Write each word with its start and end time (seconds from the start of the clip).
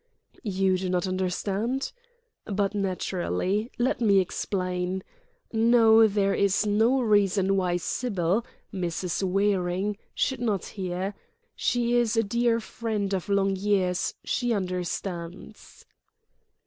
"You 0.41 0.79
do 0.79 0.89
not 0.89 1.05
understand? 1.05 1.91
But 2.45 2.73
naturally. 2.73 3.71
Let 3.77 4.01
me 4.01 4.17
explain. 4.19 5.03
No: 5.53 6.07
there 6.07 6.33
is 6.33 6.65
no 6.65 7.01
reason 7.01 7.55
why 7.55 7.77
Sybil—Mrs. 7.77 9.21
Waring—should 9.21 10.39
not 10.41 10.65
hear. 10.65 11.13
She 11.55 11.93
is 11.95 12.17
a 12.17 12.23
dear 12.23 12.59
friend 12.59 13.13
of 13.13 13.29
long 13.29 13.55
years, 13.55 14.15
she 14.23 14.53
understands." 14.53 15.85